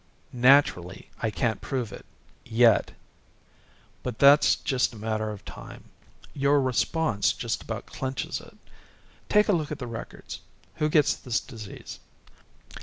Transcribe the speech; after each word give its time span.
Naturally, 0.33 1.11
I 1.21 1.29
can't 1.29 1.61
prove 1.61 1.91
it 1.93 2.07
yet. 2.43 2.91
But 4.01 4.17
that's 4.17 4.55
just 4.55 4.93
a 4.95 4.97
matter 4.97 5.29
of 5.29 5.45
time. 5.45 5.83
Your 6.33 6.59
response 6.59 7.33
just 7.33 7.61
about 7.61 7.85
clinches 7.85 8.41
it. 8.41 8.57
Take 9.29 9.47
a 9.47 9.53
look 9.53 9.71
at 9.71 9.77
the 9.77 9.85
records. 9.85 10.39
Who 10.77 10.89
gets 10.89 11.13
this 11.13 11.39
disease? 11.39 11.99